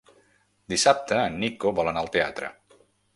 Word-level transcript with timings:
Dissabte 0.73 1.19
en 1.25 1.37
Nico 1.43 1.73
vol 1.81 1.91
anar 1.93 2.03
al 2.07 2.09
teatre. 2.17 2.51